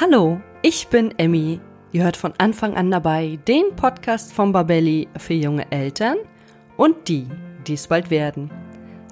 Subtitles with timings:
[0.00, 1.60] Hallo, ich bin Emmy.
[1.92, 6.16] Ihr hört von Anfang an dabei den Podcast von Babelli für junge Eltern
[6.78, 7.26] und die,
[7.66, 8.50] die es bald werden.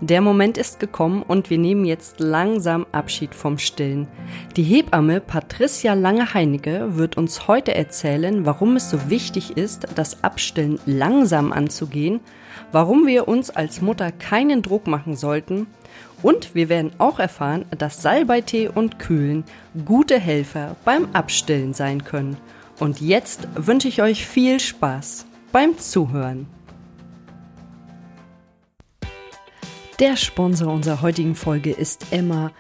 [0.01, 4.09] Der Moment ist gekommen und wir nehmen jetzt langsam Abschied vom Stillen.
[4.57, 10.81] Die Hebamme Patricia Lange-Heinecke wird uns heute erzählen, warum es so wichtig ist, das Abstillen
[10.87, 12.21] langsam anzugehen,
[12.73, 15.67] warum wir uns als Mutter keinen Druck machen sollten
[16.23, 19.45] und wir werden auch erfahren, dass Salbeitee und Kühlen
[19.85, 22.37] gute Helfer beim Abstillen sein können.
[22.79, 26.47] Und jetzt wünsche ich euch viel Spaß beim Zuhören.
[29.99, 32.53] Der Sponsor unserer heutigen Folge ist Emma.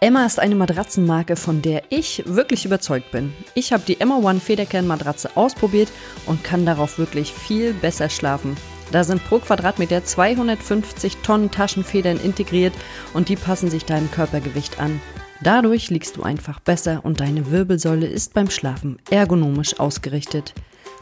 [0.00, 3.32] Emma ist eine Matratzenmarke, von der ich wirklich überzeugt bin.
[3.54, 5.88] Ich habe die Emma One Federkern-Matratze ausprobiert
[6.26, 8.56] und kann darauf wirklich viel besser schlafen.
[8.92, 12.74] Da sind pro Quadratmeter 250 Tonnen Taschenfedern integriert
[13.14, 15.00] und die passen sich deinem Körpergewicht an.
[15.42, 20.52] Dadurch liegst du einfach besser und deine Wirbelsäule ist beim Schlafen ergonomisch ausgerichtet.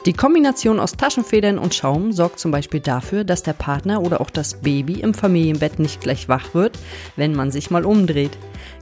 [0.06, 4.30] Die Kombination aus Taschenfedern und Schaum sorgt zum Beispiel dafür, dass der Partner oder auch
[4.30, 6.78] das Baby im Familienbett nicht gleich wach wird,
[7.16, 8.30] wenn man sich mal umdreht.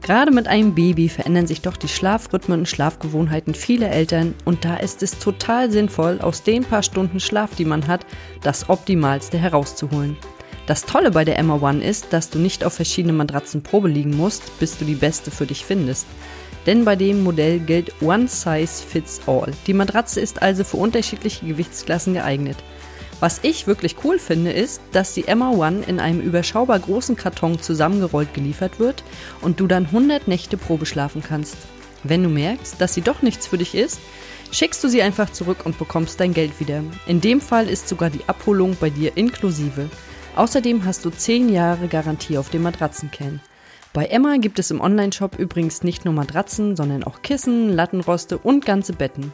[0.01, 4.77] Gerade mit einem Baby verändern sich doch die Schlafrhythmen und Schlafgewohnheiten vieler Eltern und da
[4.77, 8.07] ist es total sinnvoll, aus den paar Stunden Schlaf, die man hat,
[8.45, 10.17] das Optimalste herauszuholen.
[10.69, 14.17] Das Tolle bei der Emma One ist, dass du nicht auf verschiedene Matratzen Probe liegen
[14.17, 16.07] musst, bis du die beste für dich findest
[16.69, 19.53] denn bei dem Modell gilt One Size Fits All.
[19.67, 22.59] Die Matratze ist also für unterschiedliche Gewichtsklassen geeignet.
[23.21, 27.59] Was ich wirklich cool finde, ist, dass die Emma One in einem überschaubar großen Karton
[27.59, 29.03] zusammengerollt geliefert wird
[29.41, 31.57] und du dann 100 Nächte Probe schlafen kannst.
[32.05, 33.99] Wenn du merkst, dass sie doch nichts für dich ist,
[34.53, 36.85] schickst du sie einfach zurück und bekommst dein Geld wieder.
[37.07, 39.89] In dem Fall ist sogar die Abholung bei dir inklusive.
[40.37, 43.41] Außerdem hast du 10 Jahre Garantie auf dem Matratzenkern.
[43.99, 48.65] Bei Emma gibt es im Onlineshop übrigens nicht nur Matratzen, sondern auch Kissen, Lattenroste und
[48.65, 49.33] ganze Betten.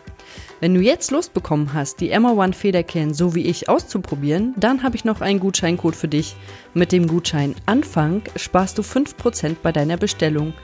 [0.58, 4.82] Wenn du jetzt Lust bekommen hast, die Emma One Federkern so wie ich auszuprobieren, dann
[4.82, 6.34] habe ich noch einen Gutscheincode für dich.
[6.72, 10.54] Mit dem Gutschein Anfang sparst du 5% bei deiner Bestellung.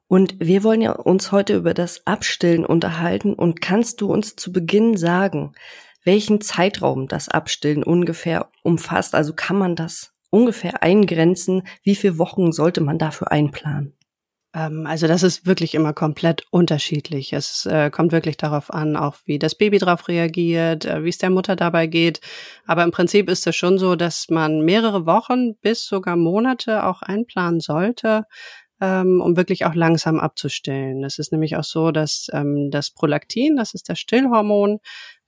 [0.08, 3.32] Und wir wollen ja uns heute über das Abstillen unterhalten.
[3.32, 5.52] Und kannst du uns zu Beginn sagen,
[6.02, 9.14] welchen Zeitraum das Abstillen ungefähr umfasst?
[9.14, 11.62] Also kann man das ungefähr eingrenzen?
[11.84, 13.92] Wie viele Wochen sollte man dafür einplanen?
[14.54, 17.32] Ähm, also das ist wirklich immer komplett unterschiedlich.
[17.32, 21.18] Es äh, kommt wirklich darauf an, auch wie das Baby darauf reagiert, äh, wie es
[21.18, 22.20] der Mutter dabei geht.
[22.66, 27.02] Aber im Prinzip ist es schon so, dass man mehrere Wochen bis sogar Monate auch
[27.02, 28.24] einplanen sollte,
[28.80, 31.04] ähm, um wirklich auch langsam abzustillen.
[31.04, 34.78] Es ist nämlich auch so, dass ähm, das Prolaktin, das ist das Stillhormon,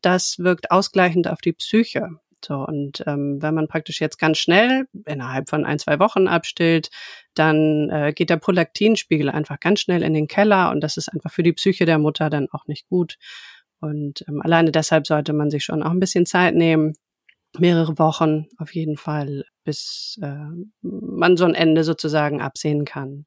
[0.03, 2.11] das wirkt ausgleichend auf die Psyche.
[2.45, 6.91] So, und ähm, wenn man praktisch jetzt ganz schnell innerhalb von ein, zwei Wochen abstillt,
[7.35, 11.33] dann äh, geht der Prolaktinspiegel einfach ganz schnell in den Keller und das ist einfach
[11.33, 13.17] für die Psyche der Mutter dann auch nicht gut.
[13.81, 16.95] Und ähm, alleine deshalb sollte man sich schon auch ein bisschen Zeit nehmen,
[17.59, 20.47] mehrere Wochen auf jeden Fall, bis äh,
[20.83, 23.27] man so ein Ende sozusagen absehen kann.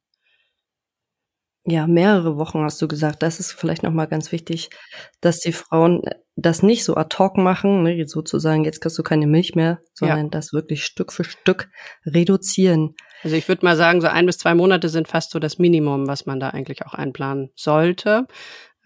[1.66, 3.22] Ja, mehrere Wochen hast du gesagt.
[3.22, 4.70] Das ist vielleicht noch mal ganz wichtig,
[5.20, 6.02] dass die Frauen
[6.34, 10.24] das nicht so ad hoc machen, ne, sozusagen, jetzt kriegst du keine Milch mehr, sondern
[10.24, 10.28] ja.
[10.30, 11.68] das wirklich Stück für Stück
[12.06, 12.94] reduzieren.
[13.22, 16.06] Also ich würde mal sagen, so ein bis zwei Monate sind fast so das Minimum,
[16.06, 18.26] was man da eigentlich auch einplanen sollte.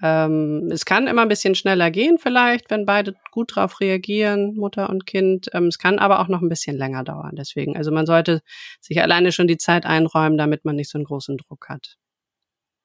[0.02, 4.90] Ähm, es kann immer ein bisschen schneller gehen vielleicht, wenn beide gut drauf reagieren, Mutter
[4.90, 5.48] und Kind.
[5.52, 7.36] Ähm, es kann aber auch noch ein bisschen länger dauern.
[7.36, 8.40] Deswegen, also man sollte
[8.80, 11.96] sich alleine schon die Zeit einräumen, damit man nicht so einen großen Druck hat.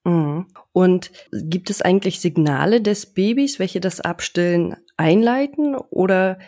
[0.10, 0.48] Mhm.
[0.72, 6.40] Und gibt es eigentlich Signale des Babys, welche das Abstillen einleiten oder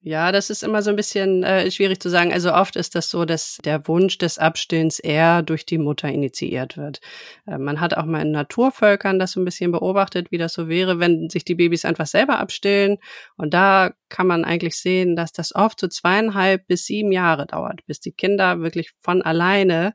[0.00, 2.32] ja, das ist immer so ein bisschen äh, schwierig zu sagen.
[2.32, 6.76] Also oft ist das so, dass der Wunsch des Abstillens eher durch die Mutter initiiert
[6.76, 7.00] wird.
[7.48, 10.68] Äh, man hat auch mal in Naturvölkern das so ein bisschen beobachtet, wie das so
[10.68, 12.98] wäre, wenn sich die Babys einfach selber abstillen.
[13.36, 17.84] Und da kann man eigentlich sehen, dass das oft so zweieinhalb bis sieben Jahre dauert,
[17.86, 19.94] bis die Kinder wirklich von alleine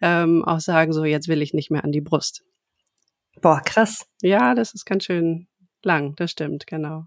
[0.00, 2.44] ähm, auch sagen, so jetzt will ich nicht mehr an die Brust.
[3.40, 4.06] Boah, krass.
[4.22, 5.46] Ja, das ist ganz schön
[5.82, 7.06] lang, das stimmt, genau.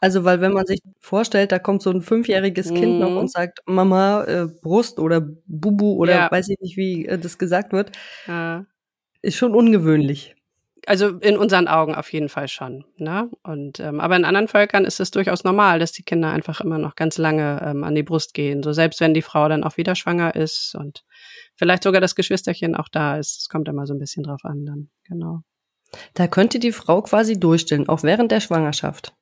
[0.00, 2.74] Also, weil wenn man sich vorstellt, da kommt so ein fünfjähriges mhm.
[2.74, 3.18] Kind noch mhm.
[3.18, 6.30] und sagt, Mama, äh, Brust oder Bubu oder ja.
[6.30, 7.92] weiß ich nicht, wie äh, das gesagt wird,
[8.26, 8.66] ja.
[9.20, 10.34] ist schon ungewöhnlich.
[10.86, 12.84] Also in unseren Augen auf jeden Fall schon.
[12.96, 13.30] Ne?
[13.44, 16.78] Und ähm, aber in anderen Völkern ist es durchaus normal, dass die Kinder einfach immer
[16.78, 18.64] noch ganz lange ähm, an die Brust gehen.
[18.64, 21.04] So selbst wenn die Frau dann auch wieder schwanger ist und
[21.62, 23.42] vielleicht sogar das Geschwisterchen auch da ist.
[23.42, 25.42] Es kommt immer so ein bisschen drauf an dann, genau.
[26.14, 29.14] Da könnte die Frau quasi durchstillen, auch während der Schwangerschaft.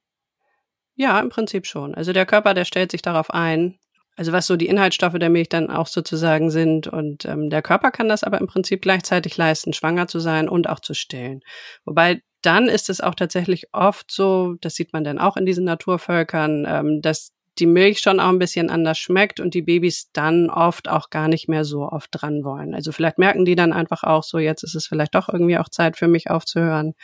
[0.94, 1.94] Ja, im Prinzip schon.
[1.94, 3.78] Also der Körper, der stellt sich darauf ein.
[4.16, 6.86] Also was so die Inhaltsstoffe der Milch dann auch sozusagen sind.
[6.86, 10.66] Und ähm, der Körper kann das aber im Prinzip gleichzeitig leisten, schwanger zu sein und
[10.66, 11.42] auch zu stillen.
[11.84, 15.64] Wobei dann ist es auch tatsächlich oft so, das sieht man dann auch in diesen
[15.64, 20.50] Naturvölkern, ähm, dass die Milch schon auch ein bisschen anders schmeckt und die Babys dann
[20.50, 22.74] oft auch gar nicht mehr so oft dran wollen.
[22.74, 25.68] Also vielleicht merken die dann einfach auch so, jetzt ist es vielleicht doch irgendwie auch
[25.68, 26.94] Zeit für mich aufzuhören.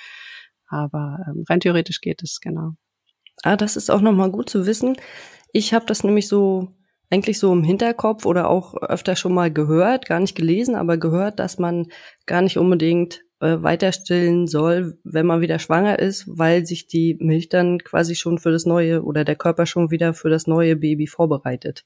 [0.68, 2.72] Aber ähm, rein theoretisch geht es, genau.
[3.42, 4.96] Ah, das ist auch nochmal gut zu wissen.
[5.52, 6.68] Ich habe das nämlich so
[7.10, 11.38] eigentlich so im Hinterkopf oder auch öfter schon mal gehört, gar nicht gelesen, aber gehört,
[11.38, 11.86] dass man
[12.26, 17.16] gar nicht unbedingt äh, weiter stillen soll, wenn man wieder schwanger ist, weil sich die
[17.20, 20.76] Milch dann quasi schon für das neue oder der Körper schon wieder für das neue
[20.76, 21.84] Baby vorbereitet.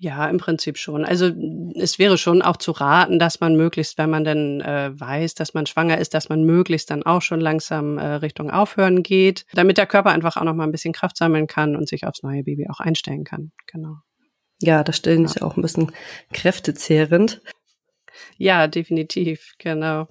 [0.00, 1.04] Ja, im Prinzip schon.
[1.04, 1.32] Also
[1.74, 5.54] es wäre schon auch zu raten, dass man möglichst, wenn man dann äh, weiß, dass
[5.54, 9.76] man schwanger ist, dass man möglichst dann auch schon langsam äh, Richtung Aufhören geht, damit
[9.76, 12.44] der Körper einfach auch noch mal ein bisschen Kraft sammeln kann und sich aufs neue
[12.44, 13.50] Baby auch einstellen kann.
[13.66, 13.96] Genau.
[14.60, 15.26] Ja, das Stillen ja.
[15.26, 15.92] ist ja auch ein bisschen
[16.32, 17.40] kräftezehrend.
[18.36, 20.08] Ja, definitiv, genau.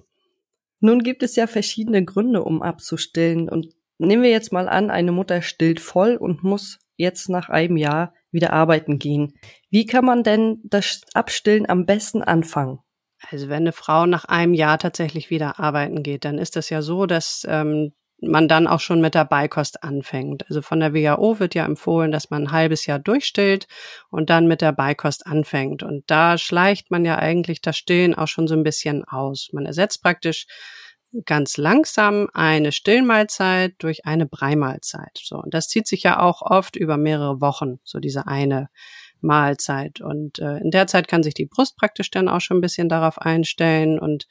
[0.80, 3.48] Nun gibt es ja verschiedene Gründe, um abzustillen.
[3.48, 7.76] Und nehmen wir jetzt mal an, eine Mutter stillt voll und muss jetzt nach einem
[7.76, 9.34] Jahr wieder arbeiten gehen.
[9.70, 12.78] Wie kann man denn das Abstillen am besten anfangen?
[13.30, 16.82] Also wenn eine Frau nach einem Jahr tatsächlich wieder arbeiten geht, dann ist das ja
[16.82, 20.44] so, dass ähm, man dann auch schon mit der Beikost anfängt.
[20.48, 23.68] Also von der WHO wird ja empfohlen, dass man ein halbes Jahr durchstillt
[24.10, 25.82] und dann mit der Beikost anfängt.
[25.82, 29.50] Und da schleicht man ja eigentlich das Stillen auch schon so ein bisschen aus.
[29.52, 30.46] Man ersetzt praktisch
[31.24, 35.18] ganz langsam eine Stillmahlzeit durch eine Breimahlzeit.
[35.22, 38.68] So, und das zieht sich ja auch oft über mehrere Wochen, so diese eine
[39.20, 40.00] Mahlzeit.
[40.00, 42.88] Und äh, in der Zeit kann sich die Brust praktisch dann auch schon ein bisschen
[42.88, 44.26] darauf einstellen und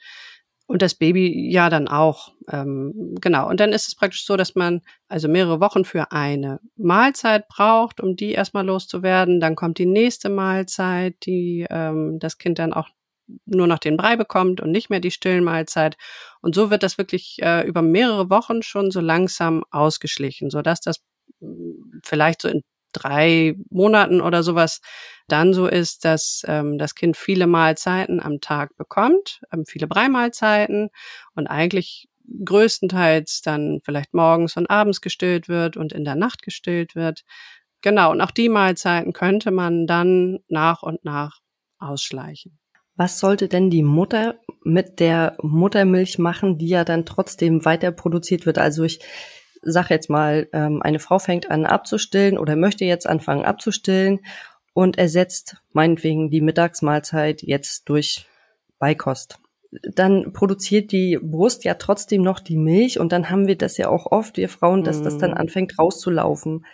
[0.68, 2.34] und das Baby ja dann auch.
[2.46, 3.48] Ähm, genau.
[3.48, 8.00] Und dann ist es praktisch so, dass man also mehrere Wochen für eine Mahlzeit braucht,
[8.02, 9.40] um die erstmal loszuwerden.
[9.40, 12.90] Dann kommt die nächste Mahlzeit, die ähm, das Kind dann auch
[13.46, 15.96] nur noch den Brei bekommt und nicht mehr die stillen Mahlzeit.
[16.42, 20.82] Und so wird das wirklich äh, über mehrere Wochen schon so langsam ausgeschlichen, so dass
[20.82, 21.00] das
[21.40, 22.60] mm, vielleicht so in
[22.92, 24.80] drei Monaten oder sowas
[25.28, 30.90] dann so ist, dass ähm, das Kind viele Mahlzeiten am Tag bekommt, ähm, viele Breimahlzeiten
[31.34, 32.08] und eigentlich
[32.44, 37.24] größtenteils dann vielleicht morgens und abends gestillt wird und in der Nacht gestillt wird.
[37.80, 41.40] Genau, und auch die Mahlzeiten könnte man dann nach und nach
[41.78, 42.58] ausschleichen.
[42.96, 48.44] Was sollte denn die Mutter mit der Muttermilch machen, die ja dann trotzdem weiter produziert
[48.44, 48.58] wird?
[48.58, 48.98] Also ich
[49.62, 54.20] sag jetzt mal, ähm, eine Frau fängt an abzustillen oder möchte jetzt anfangen abzustillen
[54.74, 58.26] und ersetzt meinetwegen die Mittagsmahlzeit jetzt durch
[58.78, 59.38] Beikost
[59.70, 63.88] dann produziert die Brust ja trotzdem noch die Milch und dann haben wir das ja
[63.88, 65.36] auch oft, wir Frauen, dass das dann mhm.
[65.36, 66.64] anfängt rauszulaufen.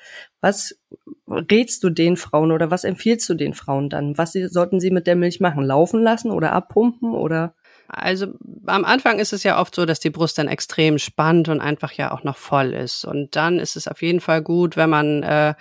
[0.41, 0.79] Was
[1.27, 4.17] rätst du den Frauen oder was empfiehlst du den Frauen dann?
[4.17, 5.65] Was sollten sie mit der Milch machen?
[5.65, 7.55] Laufen lassen oder abpumpen oder?
[7.89, 8.29] Also
[8.67, 11.93] am Anfang ist es ja oft so, dass die Brust dann extrem spannt und einfach
[11.93, 13.05] ja auch noch voll ist.
[13.05, 15.55] Und dann ist es auf jeden Fall gut, wenn man äh,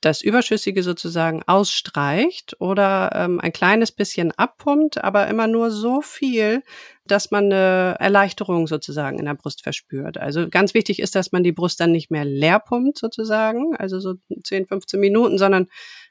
[0.00, 6.62] das Überschüssige sozusagen ausstreicht oder ähm, ein kleines bisschen abpumpt, aber immer nur so viel,
[7.04, 10.16] dass man eine Erleichterung sozusagen in der Brust verspürt.
[10.16, 13.98] Also ganz wichtig ist, dass man die Brust dann nicht mehr leer pumpt sozusagen, also
[13.98, 15.66] so 10, 15 Minuten, sondern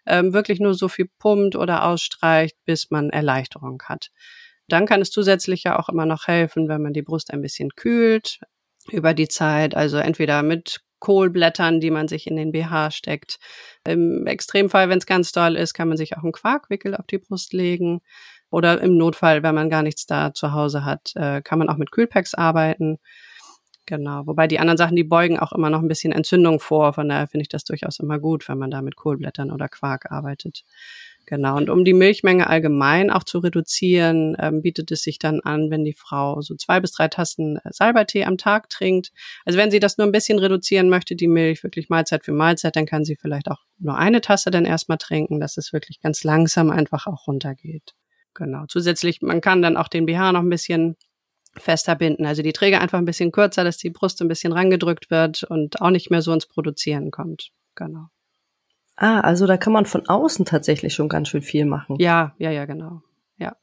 [0.05, 4.09] ähm, wirklich nur so viel pumpt oder ausstreicht, bis man Erleichterung hat.
[4.67, 7.69] Dann kann es zusätzlich ja auch immer noch helfen, wenn man die Brust ein bisschen
[7.75, 8.39] kühlt
[8.89, 13.37] über die Zeit, also entweder mit Kohlblättern, die man sich in den BH steckt.
[13.85, 17.19] Im Extremfall, wenn es ganz doll ist, kann man sich auch einen Quarkwickel auf die
[17.19, 18.01] Brust legen.
[18.49, 21.77] Oder im Notfall, wenn man gar nichts da zu Hause hat, äh, kann man auch
[21.77, 22.97] mit Kühlpacks arbeiten.
[23.85, 24.25] Genau.
[24.25, 26.93] Wobei die anderen Sachen, die beugen auch immer noch ein bisschen Entzündung vor.
[26.93, 30.11] Von daher finde ich das durchaus immer gut, wenn man da mit Kohlblättern oder Quark
[30.11, 30.63] arbeitet.
[31.27, 31.57] Genau.
[31.57, 35.83] Und um die Milchmenge allgemein auch zu reduzieren, ähm, bietet es sich dann an, wenn
[35.83, 39.11] die Frau so zwei bis drei Tassen äh, Salbeitee am Tag trinkt.
[39.43, 42.77] Also wenn sie das nur ein bisschen reduzieren möchte, die Milch wirklich Mahlzeit für Mahlzeit,
[42.77, 46.23] dann kann sie vielleicht auch nur eine Tasse dann erstmal trinken, dass es wirklich ganz
[46.23, 47.93] langsam einfach auch runtergeht.
[48.33, 48.63] Genau.
[48.69, 50.95] Zusätzlich, man kann dann auch den BH noch ein bisschen
[51.57, 52.25] fester binden.
[52.25, 55.81] Also die Träger einfach ein bisschen kürzer, dass die Brust ein bisschen rangedrückt wird und
[55.81, 57.49] auch nicht mehr so ins Produzieren kommt.
[57.75, 58.07] Genau.
[58.97, 61.97] Ah, also da kann man von außen tatsächlich schon ganz schön viel machen.
[61.99, 63.03] Ja, ja, ja, genau.
[63.37, 63.55] Ja.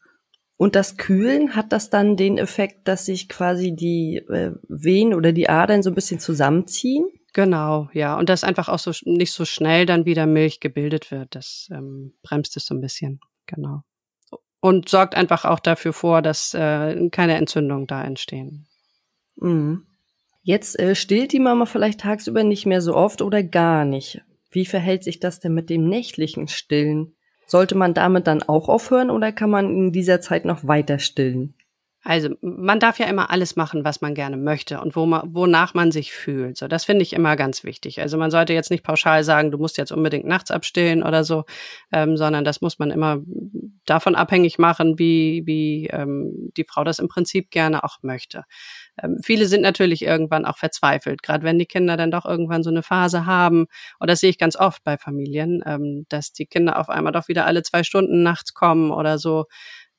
[0.57, 5.33] Und das Kühlen hat das dann den Effekt, dass sich quasi die äh, Venen oder
[5.33, 7.07] die Adern so ein bisschen zusammenziehen?
[7.33, 8.17] Genau, ja.
[8.17, 11.35] Und dass einfach auch so nicht so schnell dann wieder Milch gebildet wird.
[11.35, 13.19] Das ähm, bremst es so ein bisschen.
[13.47, 13.83] Genau.
[14.61, 18.69] Und sorgt einfach auch dafür vor, dass äh, keine Entzündungen da entstehen.
[19.35, 19.85] Mhm.
[20.43, 24.23] Jetzt äh, stillt die Mama vielleicht tagsüber nicht mehr so oft oder gar nicht.
[24.55, 27.17] Wie verhält sich das denn mit dem nächtlichen Stillen?
[27.47, 31.55] Sollte man damit dann auch aufhören oder kann man in dieser Zeit noch weiter stillen?
[32.07, 35.73] Also man darf ja immer alles machen, was man gerne möchte und wo man, wonach
[35.73, 36.59] man sich fühlt.
[36.59, 37.99] So, das finde ich immer ganz wichtig.
[38.03, 41.45] Also man sollte jetzt nicht pauschal sagen, du musst jetzt unbedingt nachts abstillen oder so,
[41.93, 43.23] ähm, sondern das muss man immer
[43.87, 48.45] davon abhängig machen, wie, wie ähm, die Frau das im Prinzip gerne auch möchte.
[49.03, 52.71] Ähm, viele sind natürlich irgendwann auch verzweifelt, gerade wenn die Kinder dann doch irgendwann so
[52.71, 53.67] eine Phase haben.
[53.99, 57.29] Und das sehe ich ganz oft bei Familien, ähm, dass die Kinder auf einmal doch
[57.29, 59.47] wieder alle zwei Stunden nachts kommen oder so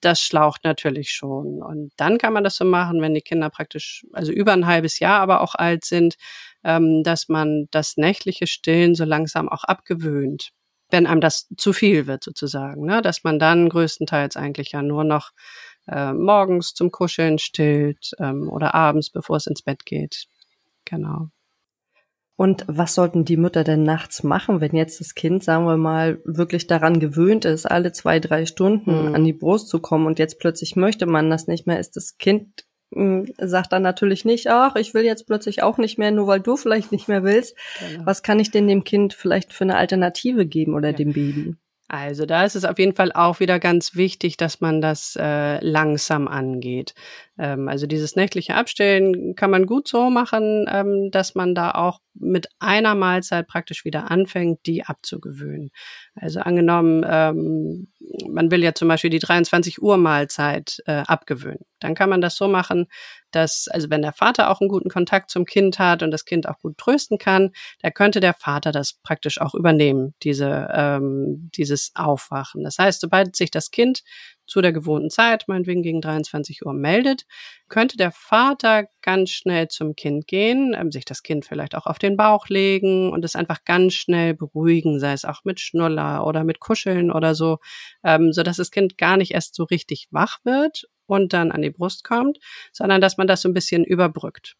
[0.02, 1.62] das schlaucht natürlich schon.
[1.62, 5.00] Und dann kann man das so machen, wenn die Kinder praktisch, also über ein halbes
[5.00, 6.16] Jahr aber auch alt sind,
[6.64, 10.52] ähm, dass man das nächtliche Stillen so langsam auch abgewöhnt,
[10.92, 13.02] wenn einem das zu viel wird sozusagen, ne?
[13.02, 15.32] dass man dann größtenteils eigentlich ja nur noch
[15.88, 20.28] äh, morgens zum Kuscheln stillt ähm, oder abends, bevor es ins Bett geht.
[20.86, 21.30] Genau.
[22.38, 26.20] Und was sollten die Mütter denn nachts machen, wenn jetzt das Kind, sagen wir mal,
[26.26, 29.16] wirklich daran gewöhnt ist, alle zwei, drei Stunden mhm.
[29.16, 32.18] an die Brust zu kommen und jetzt plötzlich möchte man das nicht mehr, ist das
[32.18, 36.28] Kind hm, sagt dann natürlich nicht, ach, ich will jetzt plötzlich auch nicht mehr, nur
[36.28, 37.56] weil du vielleicht nicht mehr willst.
[37.80, 38.06] Genau.
[38.06, 40.96] Was kann ich denn dem Kind vielleicht für eine Alternative geben oder ja.
[40.96, 41.56] dem Baby?
[41.88, 45.60] Also da ist es auf jeden Fall auch wieder ganz wichtig, dass man das äh,
[45.64, 46.96] langsam angeht.
[47.38, 52.00] Ähm, also dieses nächtliche Abstellen kann man gut so machen, ähm, dass man da auch
[52.14, 55.72] mit einer Mahlzeit praktisch wieder anfängt, die abzugewöhnen.
[56.16, 57.88] Also angenommen, ähm,
[58.30, 61.66] man will ja zum Beispiel die 23 Uhr Mahlzeit äh, abgewöhnen.
[61.80, 62.88] Dann kann man das so machen,
[63.32, 66.48] dass, also wenn der Vater auch einen guten Kontakt zum Kind hat und das Kind
[66.48, 67.52] auch gut trösten kann,
[67.82, 72.64] da könnte der Vater das praktisch auch übernehmen, diese, ähm, dieses Aufwachen.
[72.64, 74.04] Das heißt, sobald sich das Kind
[74.48, 77.26] zu der gewohnten Zeit, meinetwegen gegen 23 Uhr, meldet,
[77.68, 82.00] könnte der Vater ganz schnell zum Kind gehen, ähm, sich das Kind vielleicht auch auf
[82.00, 86.44] den Bauch legen und es einfach ganz schnell beruhigen, sei es auch mit Schnuller oder
[86.44, 87.60] mit Kuscheln oder so,
[88.04, 91.62] ähm, so dass das Kind gar nicht erst so richtig wach wird und dann an
[91.62, 92.40] die Brust kommt,
[92.72, 94.56] sondern dass man das so ein bisschen überbrückt.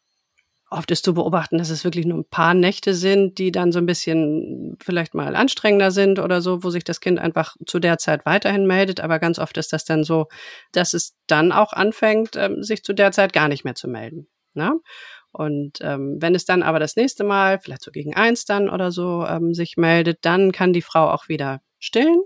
[0.72, 3.78] Oft ist zu beobachten, dass es wirklich nur ein paar Nächte sind, die dann so
[3.78, 8.00] ein bisschen vielleicht mal anstrengender sind oder so, wo sich das Kind einfach zu der
[8.00, 9.00] Zeit weiterhin meldet.
[9.00, 10.28] Aber ganz oft ist das dann so,
[10.72, 14.28] dass es dann auch anfängt, ähm, sich zu der Zeit gar nicht mehr zu melden.
[14.56, 14.80] Ne?
[15.32, 18.92] Und ähm, wenn es dann aber das nächste Mal, vielleicht so gegen eins dann oder
[18.92, 22.22] so, ähm, sich meldet, dann kann die Frau auch wieder stillen.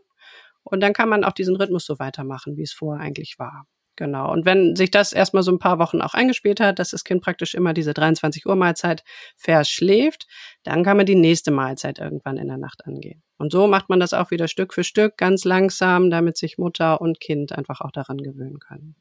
[0.63, 3.65] Und dann kann man auch diesen Rhythmus so weitermachen, wie es vorher eigentlich war.
[3.99, 4.31] Genau.
[4.31, 7.21] Und wenn sich das erstmal so ein paar Wochen auch eingespielt hat, dass das Kind
[7.21, 9.03] praktisch immer diese 23 Uhr Mahlzeit
[9.35, 10.25] verschläft,
[10.63, 13.23] dann kann man die nächste Mahlzeit irgendwann in der Nacht angehen.
[13.37, 17.01] Und so macht man das auch wieder Stück für Stück, ganz langsam, damit sich Mutter
[17.01, 18.95] und Kind einfach auch daran gewöhnen können.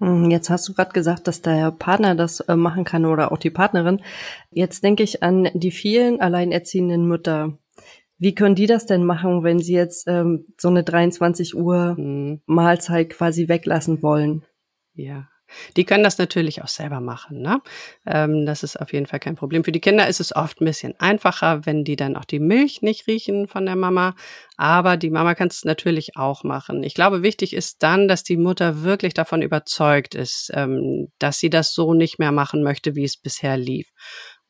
[0.00, 3.38] Hm, jetzt hast du gerade gesagt, dass der Partner das äh, machen kann oder auch
[3.38, 4.00] die Partnerin.
[4.50, 7.58] Jetzt denke ich an die vielen alleinerziehenden Mütter,
[8.24, 12.40] wie können die das denn machen, wenn sie jetzt ähm, so eine 23 Uhr mhm.
[12.46, 14.46] Mahlzeit quasi weglassen wollen?
[14.94, 15.28] Ja.
[15.76, 17.42] Die können das natürlich auch selber machen.
[17.42, 17.60] Ne?
[18.06, 19.62] Ähm, das ist auf jeden Fall kein Problem.
[19.62, 22.80] Für die Kinder ist es oft ein bisschen einfacher, wenn die dann auch die Milch
[22.80, 24.14] nicht riechen von der Mama.
[24.56, 26.82] Aber die Mama kann es natürlich auch machen.
[26.82, 31.50] Ich glaube, wichtig ist dann, dass die Mutter wirklich davon überzeugt ist, ähm, dass sie
[31.50, 33.90] das so nicht mehr machen möchte, wie es bisher lief.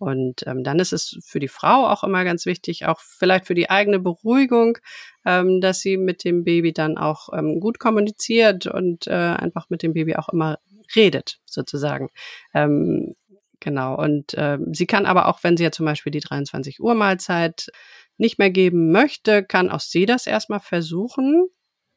[0.04, 3.54] Und ähm, dann ist es für die Frau auch immer ganz wichtig, auch vielleicht für
[3.54, 4.76] die eigene Beruhigung,
[5.24, 9.82] ähm, dass sie mit dem Baby dann auch ähm, gut kommuniziert und äh, einfach mit
[9.82, 10.58] dem Baby auch immer
[10.94, 12.10] redet, sozusagen.
[12.52, 13.16] Ähm,
[13.60, 13.96] genau.
[13.96, 17.70] Und äh, sie kann aber auch, wenn sie ja zum Beispiel die 23 Uhr Mahlzeit
[18.18, 21.48] nicht mehr geben möchte, kann auch sie das erstmal versuchen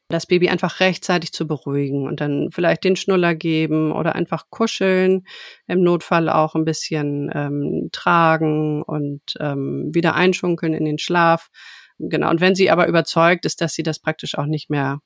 [0.08, 5.26] das Baby einfach rechtzeitig zu beruhigen und dann vielleicht den Schnuller geben oder einfach kuscheln,
[5.66, 11.50] im Notfall auch ein bisschen ähm, tragen und ähm, wieder einschunkeln in den Schlaf.
[11.98, 12.30] Genau.
[12.30, 15.00] Und wenn sie aber überzeugt ist, dass sie das praktisch auch nicht mehr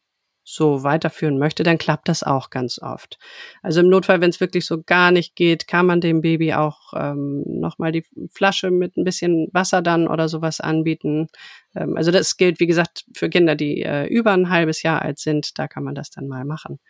[0.44, 3.18] so weiterführen möchte, dann klappt das auch ganz oft.
[3.62, 6.92] Also im Notfall, wenn es wirklich so gar nicht geht, kann man dem Baby auch
[6.96, 11.28] ähm, nochmal die Flasche mit ein bisschen Wasser dann oder sowas anbieten.
[11.76, 15.18] Ähm, also das gilt, wie gesagt, für Kinder, die äh, über ein halbes Jahr alt
[15.18, 16.80] sind, da kann man das dann mal machen.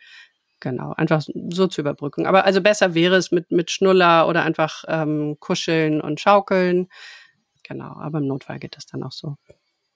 [0.59, 2.25] Genau, einfach so zur Überbrückung.
[2.25, 6.87] Aber also besser wäre es mit, mit Schnuller oder einfach ähm, kuscheln und schaukeln.
[7.63, 9.35] Genau, aber im Notfall geht das dann auch so.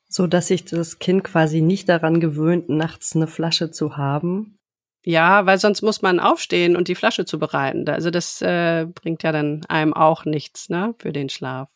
[0.09, 4.57] So dass sich das Kind quasi nicht daran gewöhnt, nachts eine Flasche zu haben.
[5.03, 7.87] Ja, weil sonst muss man aufstehen und die Flasche zubereiten.
[7.87, 11.69] Also das äh, bringt ja dann einem auch nichts, ne, für den Schlaf.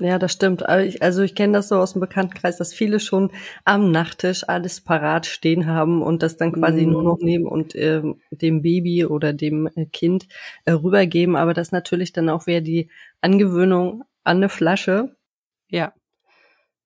[0.00, 0.68] Ja, das stimmt.
[0.68, 3.30] Also ich kenne das so aus dem Bekanntenkreis, dass viele schon
[3.64, 6.90] am Nachttisch alles parat stehen haben und das dann quasi mm.
[6.90, 10.26] nur noch nehmen und äh, dem Baby oder dem äh, Kind
[10.64, 11.36] äh, rübergeben.
[11.36, 12.90] Aber das natürlich dann auch wieder die
[13.20, 15.14] Angewöhnung an eine Flasche.
[15.68, 15.94] Ja.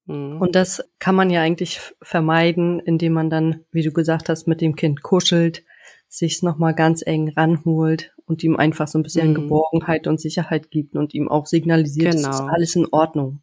[0.06, 0.40] Mhm.
[0.40, 4.60] Und das kann man ja eigentlich vermeiden, indem man dann, wie du gesagt hast, mit
[4.60, 5.64] dem Kind kuschelt,
[6.08, 9.34] sich's nochmal ganz eng ranholt und ihm einfach so ein bisschen mhm.
[9.34, 12.30] Geborgenheit und Sicherheit gibt und ihm auch signalisiert, genau.
[12.30, 13.42] es ist alles in Ordnung.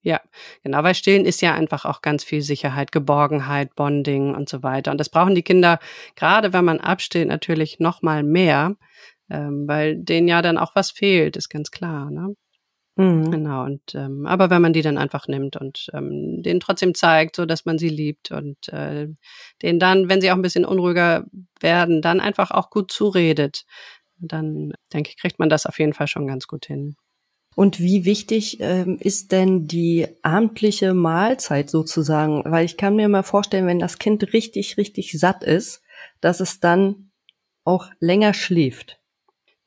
[0.00, 0.20] Ja,
[0.62, 4.92] genau, weil Stillen ist ja einfach auch ganz viel Sicherheit, Geborgenheit, Bonding und so weiter.
[4.92, 5.80] Und das brauchen die Kinder,
[6.14, 8.76] gerade wenn man abstillt, natürlich nochmal mehr,
[9.28, 12.10] ähm, weil denen ja dann auch was fehlt, ist ganz klar.
[12.10, 12.34] Ne?
[12.98, 13.30] Mhm.
[13.30, 17.36] Genau, und ähm, aber wenn man die dann einfach nimmt und ähm, denen trotzdem zeigt,
[17.36, 19.06] so dass man sie liebt und äh,
[19.62, 21.24] denen dann, wenn sie auch ein bisschen unruhiger
[21.60, 23.64] werden, dann einfach auch gut zuredet,
[24.18, 26.96] dann denke ich, kriegt man das auf jeden Fall schon ganz gut hin.
[27.54, 32.42] Und wie wichtig ähm, ist denn die abendliche Mahlzeit sozusagen?
[32.44, 35.82] Weil ich kann mir mal vorstellen, wenn das Kind richtig, richtig satt ist,
[36.20, 37.10] dass es dann
[37.64, 38.97] auch länger schläft.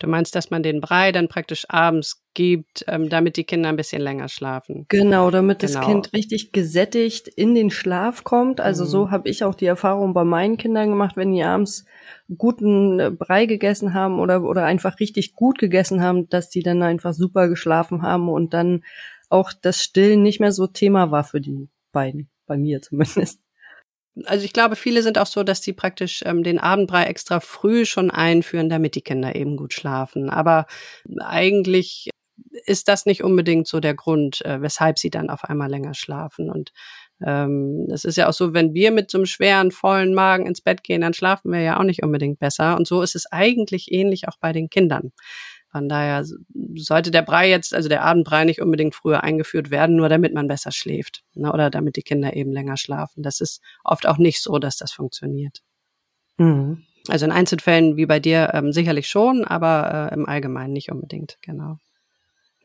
[0.01, 3.75] Du meinst, dass man den Brei dann praktisch abends gibt, ähm, damit die Kinder ein
[3.75, 4.85] bisschen länger schlafen.
[4.89, 5.73] Genau, damit genau.
[5.73, 8.59] das Kind richtig gesättigt in den Schlaf kommt.
[8.59, 8.89] Also mhm.
[8.89, 11.85] so habe ich auch die Erfahrung bei meinen Kindern gemacht, wenn die abends
[12.35, 16.81] guten äh, Brei gegessen haben oder, oder einfach richtig gut gegessen haben, dass die dann
[16.81, 18.83] einfach super geschlafen haben und dann
[19.29, 23.39] auch das Stillen nicht mehr so Thema war für die beiden, bei mir zumindest.
[24.26, 27.86] Also ich glaube, viele sind auch so, dass sie praktisch ähm, den Abendbrei extra früh
[27.86, 30.30] schon einführen, damit die Kinder eben gut schlafen.
[30.30, 30.65] Aber
[31.19, 32.10] eigentlich
[32.65, 36.50] ist das nicht unbedingt so der Grund, äh, weshalb sie dann auf einmal länger schlafen.
[36.50, 36.71] Und
[37.26, 40.62] ähm, es ist ja auch so, wenn wir mit so einem schweren, vollen Magen ins
[40.62, 42.76] Bett gehen, dann schlafen wir ja auch nicht unbedingt besser.
[42.78, 45.12] Und so ist es eigentlich ähnlich auch bei den Kindern.
[45.71, 46.25] Von daher
[46.75, 50.47] sollte der Brei jetzt, also der Abendbrei nicht unbedingt früher eingeführt werden, nur damit man
[50.47, 53.23] besser schläft ne, oder damit die Kinder eben länger schlafen.
[53.23, 55.62] Das ist oft auch nicht so, dass das funktioniert.
[56.38, 56.84] Mhm.
[57.07, 61.38] Also in Einzelfällen wie bei dir ähm, sicherlich schon, aber äh, im Allgemeinen nicht unbedingt,
[61.41, 61.77] genau.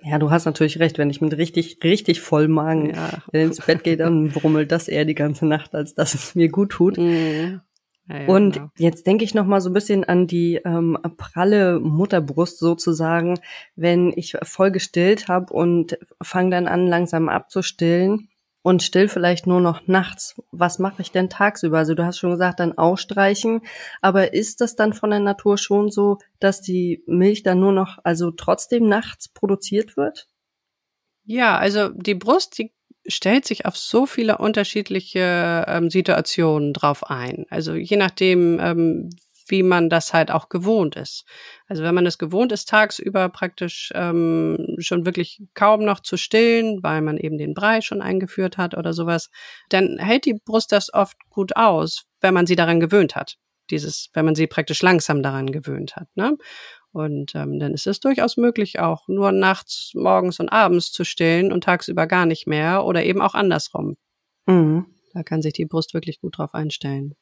[0.02, 3.22] Ja, du hast natürlich recht, wenn ich mit richtig, richtig Vollmagen ja.
[3.32, 6.70] ins Bett gehe, dann brummelt das eher die ganze Nacht, als dass es mir gut
[6.70, 6.98] tut.
[6.98, 7.60] Mhm.
[8.08, 8.70] Ja, ja, und genau.
[8.78, 13.40] jetzt denke ich noch mal so ein bisschen an die ähm, pralle Mutterbrust sozusagen,
[13.74, 18.28] wenn ich voll gestillt habe und fange dann an langsam abzustillen
[18.62, 20.40] und still vielleicht nur noch nachts.
[20.50, 21.78] Was mache ich denn tagsüber?
[21.78, 23.60] Also du hast schon gesagt, dann ausstreichen,
[24.02, 27.98] aber ist das dann von der Natur schon so, dass die Milch dann nur noch
[28.04, 30.28] also trotzdem nachts produziert wird?
[31.24, 32.72] Ja, also die Brust, die
[33.08, 37.46] stellt sich auf so viele unterschiedliche ähm, Situationen drauf ein.
[37.50, 39.10] Also je nachdem, ähm,
[39.48, 41.24] wie man das halt auch gewohnt ist.
[41.68, 46.82] Also wenn man es gewohnt ist, tagsüber praktisch ähm, schon wirklich kaum noch zu stillen,
[46.82, 49.30] weil man eben den Brei schon eingeführt hat oder sowas,
[49.68, 53.36] dann hält die Brust das oft gut aus, wenn man sie daran gewöhnt hat.
[53.70, 56.08] Dieses, wenn man sie praktisch langsam daran gewöhnt hat.
[56.14, 56.36] Ne?
[56.96, 61.52] Und ähm, dann ist es durchaus möglich, auch nur nachts, morgens und abends zu stillen
[61.52, 63.98] und tagsüber gar nicht mehr oder eben auch andersrum.
[64.46, 64.86] Mhm.
[65.12, 67.14] Da kann sich die Brust wirklich gut drauf einstellen.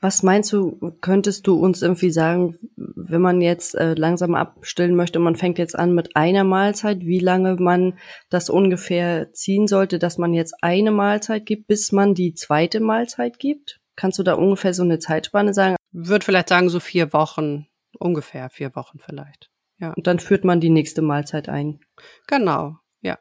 [0.00, 5.18] Was meinst du, könntest du uns irgendwie sagen, wenn man jetzt äh, langsam abstillen möchte,
[5.18, 7.98] man fängt jetzt an mit einer Mahlzeit, wie lange man
[8.30, 13.40] das ungefähr ziehen sollte, dass man jetzt eine Mahlzeit gibt, bis man die zweite Mahlzeit
[13.40, 13.80] gibt?
[13.96, 15.74] Kannst du da ungefähr so eine Zeitspanne sagen?
[15.90, 17.66] Würde vielleicht sagen, so vier Wochen,
[17.98, 19.50] ungefähr vier Wochen vielleicht.
[19.78, 19.92] Ja.
[19.92, 21.80] Und dann führt man die nächste Mahlzeit ein.
[22.26, 23.18] Genau, ja.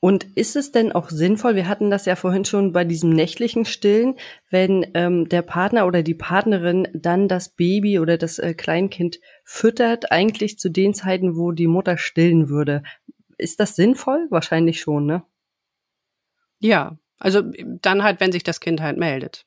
[0.00, 3.64] Und ist es denn auch sinnvoll, wir hatten das ja vorhin schon bei diesem nächtlichen
[3.64, 4.16] Stillen,
[4.50, 10.12] wenn ähm, der Partner oder die Partnerin dann das Baby oder das äh, Kleinkind füttert,
[10.12, 12.82] eigentlich zu den Zeiten, wo die Mutter stillen würde.
[13.38, 14.26] Ist das sinnvoll?
[14.30, 15.22] Wahrscheinlich schon, ne?
[16.60, 19.46] Ja, also dann halt, wenn sich das Kind halt meldet.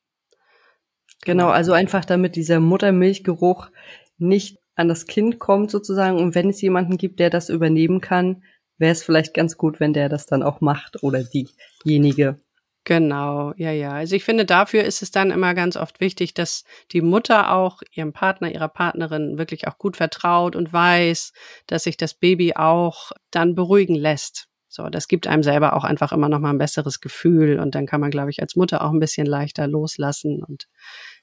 [1.24, 3.70] Genau, also einfach damit dieser Muttermilchgeruch
[4.18, 8.44] nicht an das Kind kommt sozusagen und wenn es jemanden gibt, der das übernehmen kann,
[8.78, 12.40] wäre es vielleicht ganz gut, wenn der das dann auch macht oder diejenige.
[12.88, 13.92] Genau, ja, ja.
[13.92, 17.82] Also ich finde, dafür ist es dann immer ganz oft wichtig, dass die Mutter auch
[17.92, 21.34] ihrem Partner, ihrer Partnerin wirklich auch gut vertraut und weiß,
[21.66, 24.48] dass sich das Baby auch dann beruhigen lässt.
[24.70, 27.88] So, das gibt einem selber auch einfach immer noch mal ein besseres Gefühl und dann
[27.88, 30.68] kann man, glaube ich, als Mutter auch ein bisschen leichter loslassen und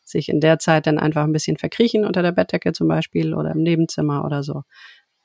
[0.04, 3.52] sich in der Zeit dann einfach ein bisschen verkriechen unter der Bettdecke zum Beispiel oder
[3.52, 4.62] im Nebenzimmer oder so.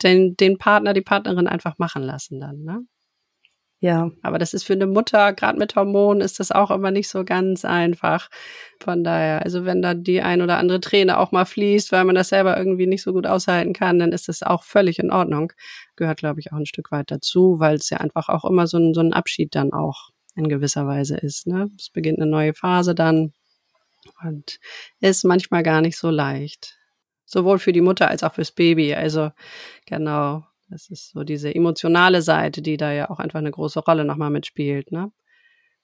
[0.04, 2.86] Den, den Partner, die Partnerin einfach machen lassen dann, ne?
[3.82, 4.12] Ja.
[4.24, 7.24] Aber das ist für eine Mutter, gerade mit Hormonen, ist das auch immer nicht so
[7.24, 8.30] ganz einfach.
[8.82, 12.16] Von daher, also wenn da die ein oder andere Träne auch mal fließt, weil man
[12.16, 15.54] das selber irgendwie nicht so gut aushalten kann, dann ist das auch völlig in Ordnung.
[15.96, 18.78] Gehört, glaube ich, auch ein Stück weit dazu, weil es ja einfach auch immer so
[18.78, 21.48] ein, so ein Abschied dann auch in gewisser Weise ist.
[21.48, 21.70] Ne?
[21.78, 23.32] Es beginnt eine neue Phase dann
[24.24, 24.60] und
[25.00, 26.78] ist manchmal gar nicht so leicht.
[27.26, 28.96] Sowohl für die Mutter als auch fürs Baby.
[28.96, 29.32] Also
[29.86, 34.06] genau, das ist so diese emotionale Seite, die da ja auch einfach eine große Rolle
[34.06, 35.12] nochmal mitspielt, ne?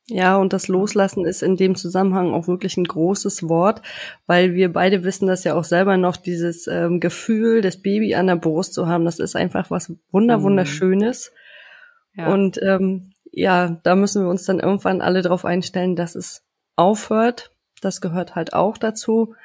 [0.07, 3.81] Ja, und das Loslassen ist in dem Zusammenhang auch wirklich ein großes Wort,
[4.27, 8.27] weil wir beide wissen das ja auch selber noch, dieses ähm, Gefühl, das Baby an
[8.27, 11.31] der Brust zu haben, das ist einfach was wunder wunderschönes.
[12.13, 12.31] Ja.
[12.31, 16.43] Und ähm, ja, da müssen wir uns dann irgendwann alle darauf einstellen, dass es
[16.75, 17.51] aufhört
[17.85, 19.35] das gehört halt auch dazu.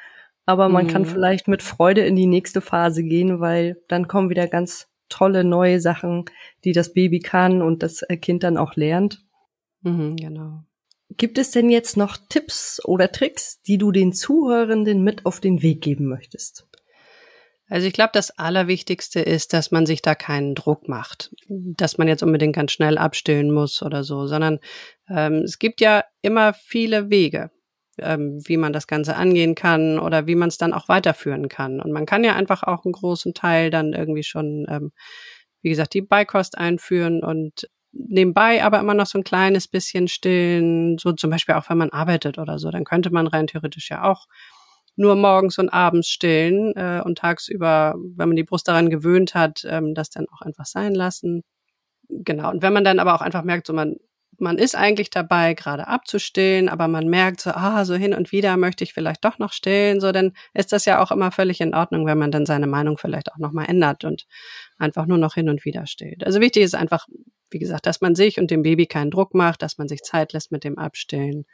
[0.47, 0.91] Aber man mhm.
[0.91, 5.45] kann vielleicht mit Freude in die nächste Phase gehen, weil dann kommen wieder ganz tolle
[5.45, 6.25] neue Sachen,
[6.65, 9.25] die das Baby kann und das Kind dann auch lernt.
[9.83, 10.65] Mhm, genau.
[11.17, 15.63] Gibt es denn jetzt noch Tipps oder Tricks, die du den Zuhörenden mit auf den
[15.63, 16.67] Weg geben möchtest?
[17.69, 22.09] Also ich glaube, das Allerwichtigste ist, dass man sich da keinen Druck macht, dass man
[22.09, 24.59] jetzt unbedingt ganz schnell abstillen muss oder so, sondern
[25.09, 27.51] ähm, es gibt ja immer viele Wege
[28.03, 31.81] ähm, wie man das Ganze angehen kann oder wie man es dann auch weiterführen kann.
[31.81, 34.93] Und man kann ja einfach auch einen großen Teil dann irgendwie schon, ähm,
[35.63, 40.99] wie gesagt, die Beikost einführen und nebenbei aber immer noch so ein kleines bisschen stillen,
[40.99, 44.05] so zum Beispiel auch wenn man arbeitet oder so, dann könnte man rein theoretisch ja
[44.05, 44.27] auch
[44.97, 49.65] nur morgens und abends stillen äh, und tagsüber, wenn man die Brust daran gewöhnt hat,
[49.67, 51.43] ähm, das dann auch einfach sein lassen.
[52.09, 52.51] Genau.
[52.51, 53.97] Und wenn man dann aber auch einfach merkt, so man
[54.41, 58.57] man ist eigentlich dabei, gerade abzustillen, aber man merkt so, ah, so hin und wieder
[58.57, 61.75] möchte ich vielleicht doch noch stillen, so, dann ist das ja auch immer völlig in
[61.75, 64.27] Ordnung, wenn man dann seine Meinung vielleicht auch nochmal ändert und
[64.79, 66.25] einfach nur noch hin und wieder stillt.
[66.25, 67.07] Also wichtig ist einfach,
[67.51, 70.33] wie gesagt, dass man sich und dem Baby keinen Druck macht, dass man sich Zeit
[70.33, 71.45] lässt mit dem Abstillen.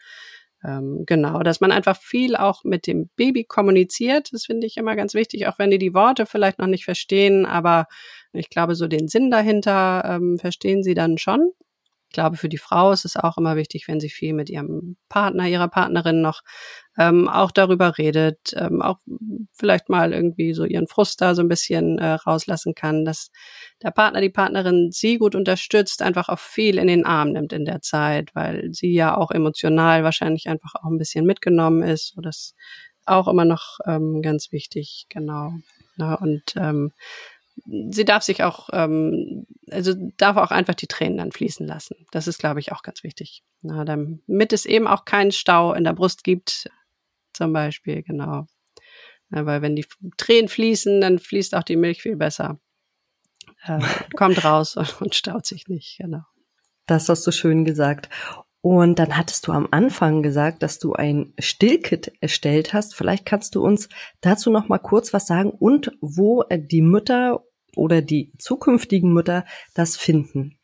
[0.64, 4.32] Ähm, genau, dass man einfach viel auch mit dem Baby kommuniziert.
[4.32, 7.46] Das finde ich immer ganz wichtig, auch wenn die die Worte vielleicht noch nicht verstehen,
[7.46, 7.86] aber
[8.32, 11.50] ich glaube, so den Sinn dahinter ähm, verstehen sie dann schon.
[12.08, 14.96] Ich glaube, für die Frau ist es auch immer wichtig, wenn sie viel mit ihrem
[15.08, 16.42] Partner, ihrer Partnerin noch
[16.98, 18.98] ähm, auch darüber redet, ähm, auch
[19.52, 23.30] vielleicht mal irgendwie so ihren Frust da so ein bisschen äh, rauslassen kann, dass
[23.82, 27.64] der Partner, die Partnerin sie gut unterstützt, einfach auch viel in den Arm nimmt in
[27.64, 32.14] der Zeit, weil sie ja auch emotional wahrscheinlich einfach auch ein bisschen mitgenommen ist.
[32.14, 32.54] So das
[33.04, 35.52] auch immer noch ähm, ganz wichtig, genau.
[35.96, 36.92] Ja, und ähm,
[37.64, 42.06] sie darf sich auch, ähm, also darf auch einfach die Tränen dann fließen lassen.
[42.12, 43.42] Das ist, glaube ich, auch ganz wichtig.
[43.62, 46.70] Na, damit es eben auch keinen Stau in der Brust gibt,
[47.32, 48.46] zum Beispiel, genau.
[49.30, 52.60] Ja, weil wenn die Tränen fließen, dann fließt auch die Milch viel besser.
[53.64, 53.80] Äh,
[54.16, 56.22] kommt raus und, und staut sich nicht, genau.
[56.86, 58.08] Das hast du schön gesagt.
[58.68, 62.96] Und dann hattest du am Anfang gesagt, dass du ein Stillkit erstellt hast.
[62.96, 63.88] Vielleicht kannst du uns
[64.22, 67.44] dazu noch mal kurz was sagen und wo die Mütter
[67.76, 70.58] oder die zukünftigen Mütter das finden.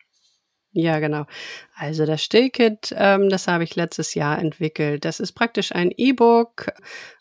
[0.72, 1.26] Ja, genau.
[1.76, 5.04] Also das Stillkit, ähm, das habe ich letztes Jahr entwickelt.
[5.04, 6.72] Das ist praktisch ein E-Book,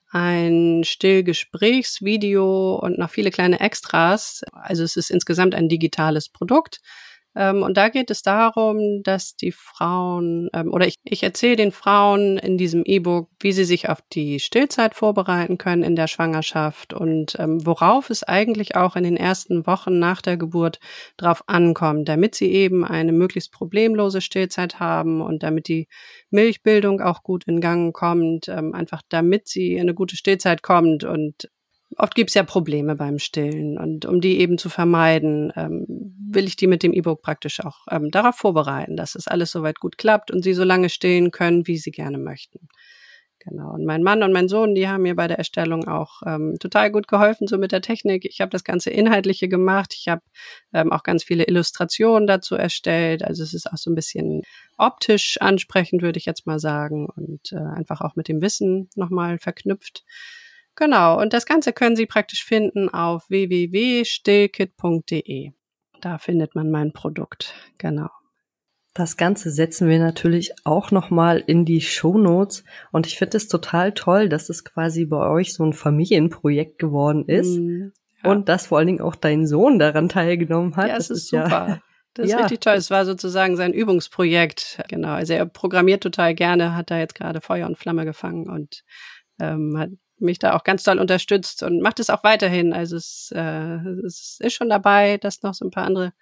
[0.10, 4.42] ein Stillgesprächsvideo und noch viele kleine Extras.
[4.52, 6.82] Also es ist insgesamt ein digitales Produkt
[7.64, 12.38] und da geht es darum, dass die Frauen, ähm, oder ich, ich erzähle den Frauen
[12.38, 17.38] in diesem E-Book, wie sie sich auf die Stillzeit vorbereiten können in der Schwangerschaft und
[17.40, 20.80] ähm, worauf es eigentlich auch in den ersten Wochen nach der Geburt
[21.16, 25.88] drauf ankommt, damit sie eben eine möglichst problemlose Stillzeit haben und damit die
[26.32, 31.06] Milchbildung auch gut in Gang kommt, ähm, einfach damit sie in eine gute Stillzeit kommt
[31.06, 31.50] und
[31.98, 36.46] Oft gibt es ja Probleme beim Stillen und um die eben zu vermeiden, ähm, will
[36.46, 39.98] ich die mit dem E-Book praktisch auch ähm, darauf vorbereiten, dass es alles soweit gut
[39.98, 42.70] klappt und sie so lange stillen können, wie sie gerne möchten.
[43.44, 43.72] Genau.
[43.74, 46.92] Und mein Mann und mein Sohn, die haben mir bei der Erstellung auch ähm, total
[46.92, 48.24] gut geholfen, so mit der Technik.
[48.26, 49.96] Ich habe das ganze Inhaltliche gemacht.
[49.98, 50.22] Ich habe
[50.74, 53.24] ähm, auch ganz viele Illustrationen dazu erstellt.
[53.24, 54.44] Also es ist auch so ein bisschen
[54.78, 57.08] optisch ansprechend, würde ich jetzt mal sagen.
[57.10, 60.04] Und äh, einfach auch mit dem Wissen nochmal verknüpft.
[60.76, 65.52] Genau, und das Ganze können Sie praktisch finden auf www.stillkit.de.
[66.02, 67.54] Da findet man mein Produkt.
[67.78, 68.10] Genau.
[68.94, 72.66] Das Ganze setzen wir natürlich auch nochmal in die Show Notes.
[72.92, 77.24] Und ich finde es total toll, dass es quasi bei euch so ein Familienprojekt geworden
[77.26, 77.58] ist.
[77.58, 77.92] Mm,
[78.24, 78.32] ja.
[78.32, 80.90] Und dass vor allen Dingen auch dein Sohn daran teilgenommen hat.
[80.90, 81.50] Ja, das, das ist, super.
[81.50, 81.82] Ja,
[82.16, 82.38] das ist ja.
[82.40, 82.74] richtig toll.
[82.74, 84.84] Es war sozusagen sein Übungsprojekt.
[84.90, 85.14] Genau.
[85.14, 88.84] Also er programmiert total gerne, hat da jetzt gerade Feuer und Flamme gefangen und
[89.40, 89.90] ähm, hat
[90.22, 92.74] mich da auch ganz doll unterstützt und macht es auch weiterhin.
[92.74, 96.14] Also es, äh, es ist schon dabei, dass noch so ein paar andere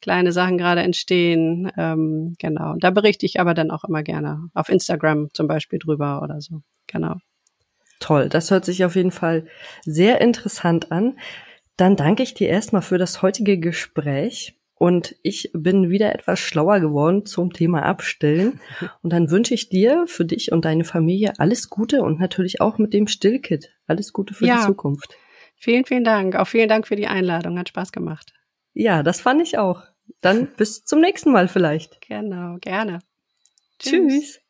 [0.00, 1.70] kleine Sachen gerade entstehen.
[1.76, 2.74] Ähm, genau.
[2.78, 6.62] Da berichte ich aber dann auch immer gerne auf Instagram zum Beispiel drüber oder so.
[6.86, 7.16] Genau.
[7.98, 9.46] Toll, das hört sich auf jeden Fall
[9.84, 11.18] sehr interessant an.
[11.76, 14.54] Dann danke ich dir erstmal für das heutige Gespräch.
[14.78, 18.60] Und ich bin wieder etwas schlauer geworden zum Thema Abstillen.
[19.02, 22.78] Und dann wünsche ich dir, für dich und deine Familie alles Gute und natürlich auch
[22.78, 23.72] mit dem Stillkit.
[23.86, 24.58] Alles Gute für ja.
[24.58, 25.16] die Zukunft.
[25.56, 26.36] Vielen, vielen Dank.
[26.36, 27.58] Auch vielen Dank für die Einladung.
[27.58, 28.34] Hat Spaß gemacht.
[28.74, 29.82] Ja, das fand ich auch.
[30.20, 32.00] Dann bis zum nächsten Mal vielleicht.
[32.06, 32.98] Genau, gerne.
[33.78, 34.12] Tschüss.
[34.12, 34.45] Tschüss.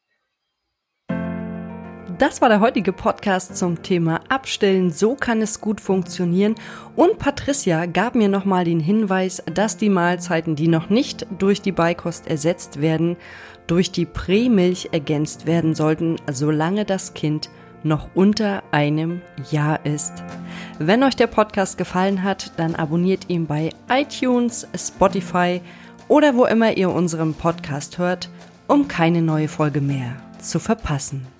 [2.18, 4.90] Das war der heutige Podcast zum Thema Abstellen.
[4.90, 6.54] So kann es gut funktionieren.
[6.94, 11.72] Und Patricia gab mir nochmal den Hinweis, dass die Mahlzeiten, die noch nicht durch die
[11.72, 13.18] Beikost ersetzt werden,
[13.66, 17.50] durch die Prämilch ergänzt werden sollten, solange das Kind
[17.82, 20.14] noch unter einem Jahr ist.
[20.78, 25.60] Wenn euch der Podcast gefallen hat, dann abonniert ihn bei iTunes, Spotify
[26.08, 28.30] oder wo immer ihr unseren Podcast hört,
[28.68, 31.35] um keine neue Folge mehr zu verpassen.